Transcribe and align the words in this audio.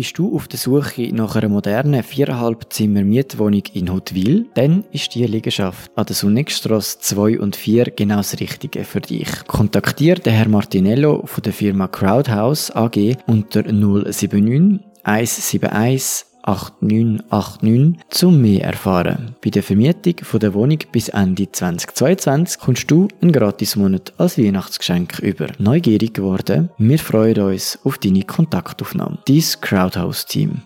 Bist 0.00 0.16
du 0.16 0.34
auf 0.34 0.48
der 0.48 0.58
Suche 0.58 1.14
nach 1.14 1.36
einer 1.36 1.50
modernen 1.50 2.02
4,5 2.02 2.70
Zimmer 2.70 3.02
Mietwohnung 3.02 3.64
in 3.74 3.92
Huttwil? 3.92 4.46
Dann 4.54 4.84
ist 4.92 5.14
die 5.14 5.26
Liegenschaft 5.26 5.90
an 5.94 6.06
der 6.06 6.16
Sonnigstrasse 6.16 7.00
2 7.00 7.38
und 7.38 7.54
4 7.54 7.90
genau 7.90 8.16
das 8.16 8.40
Richtige 8.40 8.84
für 8.84 9.02
dich. 9.02 9.28
Kontaktiere 9.46 10.18
den 10.18 10.32
Herr 10.32 10.48
Martinello 10.48 11.26
von 11.26 11.42
der 11.42 11.52
Firma 11.52 11.86
Crowdhouse 11.86 12.74
AG 12.74 13.18
unter 13.26 13.62
079 13.64 14.80
171 15.02 16.29
8989 16.42 18.04
zum 18.08 18.40
mehr 18.40 18.64
erfahren. 18.64 19.34
Bei 19.42 19.50
der 19.50 19.62
Vermietung 19.62 20.14
der 20.40 20.54
Wohnung 20.54 20.78
bis 20.92 21.08
Ende 21.08 21.50
2022 21.50 22.60
kommst 22.60 22.90
du 22.90 23.08
einen 23.20 23.32
Gratismonat 23.32 24.12
als 24.18 24.38
Weihnachtsgeschenk 24.38 25.18
über. 25.20 25.48
Neugierig 25.58 26.14
geworden? 26.14 26.70
Wir 26.78 26.98
freuen 26.98 27.40
uns 27.40 27.78
auf 27.84 27.98
deine 27.98 28.22
Kontaktaufnahme. 28.22 29.18
Dies 29.26 29.60
Crowdhouse 29.60 30.26
Team. 30.26 30.62